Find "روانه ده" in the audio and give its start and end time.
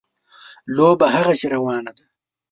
1.53-2.05